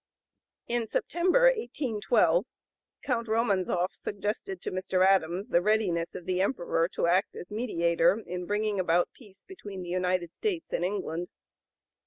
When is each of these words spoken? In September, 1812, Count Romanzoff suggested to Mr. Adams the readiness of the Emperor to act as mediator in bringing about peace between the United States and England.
In 0.67 0.87
September, 0.87 1.41
1812, 1.43 2.47
Count 3.03 3.27
Romanzoff 3.27 3.93
suggested 3.93 4.59
to 4.59 4.71
Mr. 4.71 5.05
Adams 5.05 5.49
the 5.49 5.61
readiness 5.61 6.15
of 6.15 6.25
the 6.25 6.41
Emperor 6.41 6.87
to 6.93 7.05
act 7.05 7.35
as 7.35 7.51
mediator 7.51 8.17
in 8.25 8.47
bringing 8.47 8.79
about 8.79 9.09
peace 9.13 9.43
between 9.43 9.83
the 9.83 9.89
United 9.89 10.31
States 10.33 10.73
and 10.73 10.83
England. 10.83 11.27